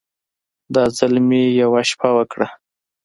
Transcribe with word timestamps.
دا 0.73 0.83
ځل 0.97 1.13
مې 1.27 1.43
يوه 1.61 1.81
شپه 1.89 2.09
وکړه. 2.17 2.47